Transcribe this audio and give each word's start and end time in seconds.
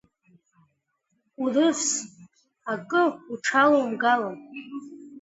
Урывс, 1.41 1.83
акы 2.71 3.01
уҽалоумгалан! 3.31 4.37